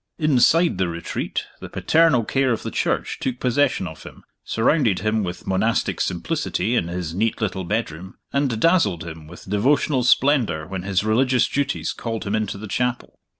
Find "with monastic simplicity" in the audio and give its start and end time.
5.23-6.75